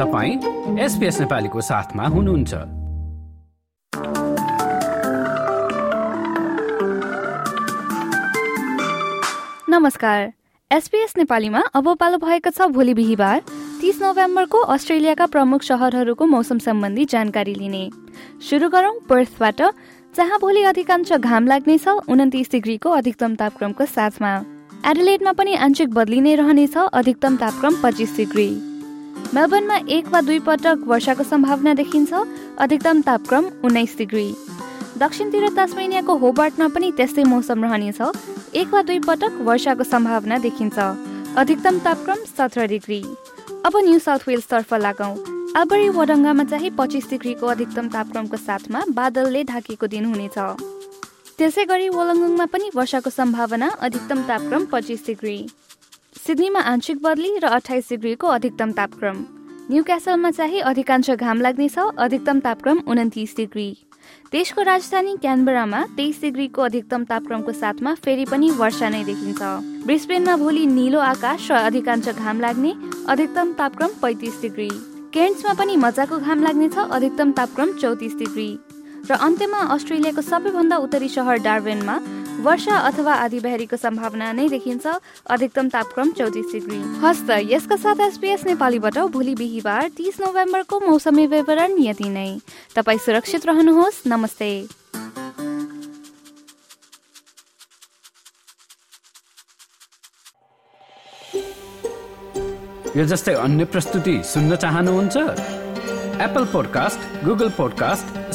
तपाईँ 0.00 0.78
एसपिएस 0.80 1.20
नेपालीको 1.20 1.60
साथमा 1.60 2.04
हुनुहुन्छ। 2.06 2.54
नमस्कार। 9.68 10.32
एसपीएस 10.70 11.12
नेपालीमा 11.16 11.60
अब 11.74 11.94
पालो 11.96 12.18
भएको 12.18 12.50
छ 12.50 12.68
भोलि 12.72 12.94
बिहिबार। 12.94 13.42
तीस 13.80 14.00
नोभेम्बरको 14.02 14.58
अस्ट्रेलियाका 14.58 15.26
प्रमुख 15.26 15.62
शहरहरूको 15.62 16.26
मौसम 16.26 16.58
सम्बन्धी 16.58 17.04
जानकारी 17.04 17.54
लिने। 17.54 17.84
सुरु 18.40 18.68
गरौं 18.68 18.94
पर्थबाट 19.04 19.62
जहाँ 20.16 20.38
भोलि 20.40 20.62
अधिकांश 20.62 21.12
घाम 21.12 21.46
लाग्नेछ 21.46 21.88
उन्तिस 22.08 22.50
डिग्रीको 22.50 22.90
अधिकतम 22.90 23.34
तापक्रमको 23.34 23.84
साथमा। 23.84 24.32
एडिलेडमा 24.86 25.32
पनि 25.32 25.54
आंशिक 25.60 25.94
बदली 25.94 26.20
नै 26.20 26.34
रहनेछ 26.34 26.76
अधिकतम 26.78 27.36
तापक्रम 27.36 27.80
पच्चिस 27.82 28.16
डिग्री। 28.16 28.69
मेलबर्नमा 29.34 29.76
एक 29.96 30.08
वा 30.12 30.20
दुई 30.20 30.38
पटक 30.46 30.84
वर्षाको 30.86 31.24
सम्भावना 31.24 31.74
देखिन्छ 31.74 32.12
अधिकतम 32.58 33.00
तापक्रम 33.02 33.44
उन्नाइस 33.64 33.96
डिग्री। 33.98 34.28
दक्षिणतिर 34.98 35.48
तास्मेनियाको 35.56 36.16
होबार्टमा 36.18 36.68
पनि 36.74 36.90
त्यस्तै 36.96 37.24
मौसम 37.24 37.64
रहनेछ 37.64 38.00
एक 38.54 38.74
वा 38.74 38.82
दुई 38.82 38.98
पटक 39.06 39.32
वर्षाको 39.48 39.84
सम्भावना 39.84 40.38
देखिन्छ 40.38 40.78
अधिकतम 41.36 41.78
तापक्रम 41.84 42.24
सत्र 42.28 42.66
डिग्री। 42.66 43.02
अब 43.66 43.76
न्यू 43.76 43.98
साउथ 43.98 44.28
वेल्सतर्फ 44.28 44.74
लागौँ। 44.74 45.14
आबरी 45.56 45.88
वडङ्गामा 45.90 46.44
चाहिँ 46.44 46.70
पच्चिस 46.78 47.08
डिग्रीको 47.10 47.46
अधिकतम 47.46 47.88
तापक्रमको 47.88 48.36
साथमा 48.36 48.84
बादलले 48.90 49.42
ढाकेको 49.44 49.86
दिन 49.86 50.04
हुनेछ। 50.04 50.38
त्यसै 51.38 51.64
गरी 51.64 51.88
वलङ्गङमा 51.88 52.46
पनि 52.52 52.70
वर्षाको 52.74 53.10
सम्भावना 53.10 53.68
अधिकतम 53.80 54.22
तापक्रम 54.28 54.64
पच्चिस 54.72 55.06
डिग्री। 55.06 55.36
सिडनीमा 56.20 56.60
आंशिक 56.60 56.98
बदली 57.02 57.28
र 57.38 57.48
अठाइस 57.48 57.88
डिग्रीको 57.90 58.26
अधिकतम 58.28 58.72
तापक्रम। 58.72 59.16
न्यू 59.70 59.82
क्यासलमा 59.82 60.30
चाहिँ 60.30 60.60
अधिकांश 60.60 61.10
घाम 61.10 61.40
लाग्नेछ 61.40 61.78
अधिकतम 61.78 62.40
तापक्रम 62.40 62.80
उन्तिस 62.86 63.36
डिग्री। 63.36 63.68
देशको 64.32 64.62
राजधानी 64.62 65.16
क्यानबरामा 65.16 65.80
तेइस 65.96 66.20
डिग्रीको 66.20 66.62
अधिकतम 66.62 67.04
तापक्रमको 67.04 67.52
साथमा 67.52 67.94
फेरि 68.04 68.24
पनि 68.24 68.50
वर्षा 68.52 68.88
नै 68.88 69.02
देखिन्छ। 69.04 69.40
ब्रिस्बेनमा 69.86 70.36
भोलि 70.36 70.66
निलो 70.68 71.00
आकाश 71.00 71.50
र 71.50 71.54
अधिकांश 71.64 72.08
घाम 72.10 72.40
लाग्ने 72.40 72.74
अधिकतम 73.08 73.52
तापक्रम 73.56 73.90
पैँतिस 74.02 74.40
डिग्री। 74.42 74.70
केन्ट्समा 75.16 75.52
पनि 75.56 75.76
मजाको 75.78 76.18
घाम 76.18 76.42
लाग्नेछ 76.44 76.78
अधिकतम 76.78 77.32
तापक्रम 77.32 77.72
चौतिस 77.80 78.14
डिग्री। 78.18 78.50
र 79.08 79.16
अन्त्यमा 79.16 79.58
अस्ट्रेलियाको 79.72 80.22
सबैभन्दा 80.22 80.76
उत्तरी 80.76 81.08
सहर 81.08 81.38
डार्बेनमा 81.40 81.96
वर्षा 82.40 82.76
अथवा 82.76 83.14
आधी 83.14 83.40
सम्भावना 83.76 84.32
नै 84.32 84.48
देखिन्छ। 84.48 84.86
अधिकतम 85.30 85.68
तापक्रम 85.68 86.10
चौतिस 86.10 86.52
डिग्री। 86.52 86.78
हस्त 87.00 87.30
यसका 87.30 87.76
साथ 87.76 88.00
एसपिएस 88.00 88.44
नेपालीबाट 88.44 88.98
भोलि 88.98 89.34
बिहिबार 89.34 89.88
तिस 89.88 90.20
नोभेम्बरको 90.20 90.80
मौसमी 90.80 91.26
विवरण 91.26 91.76
यति 91.78 92.08
नै। 92.08 92.40
तपाईँ 92.74 92.98
सुरक्षित 92.98 93.46
रहनुहोस्। 93.46 94.02
नमस्ते। 94.06 94.50
यो 102.96 103.04
जस्तै 103.04 103.34
अन्य 103.34 103.64
प्रस्तुति 103.64 104.22
सुन्न 104.24 104.56
चाहनुहुन्छ? 104.56 105.16
Apple 106.20 106.44
podcast 106.44 107.24
Google 107.24 107.48
podcast 107.48 108.34